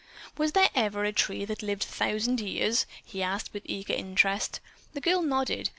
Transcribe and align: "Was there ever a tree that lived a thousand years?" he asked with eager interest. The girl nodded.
"Was 0.35 0.53
there 0.53 0.71
ever 0.73 1.03
a 1.03 1.13
tree 1.13 1.45
that 1.45 1.61
lived 1.61 1.83
a 1.83 1.85
thousand 1.85 2.39
years?" 2.39 2.87
he 3.05 3.21
asked 3.21 3.53
with 3.53 3.61
eager 3.67 3.93
interest. 3.93 4.59
The 4.93 4.99
girl 5.01 5.21
nodded. 5.21 5.69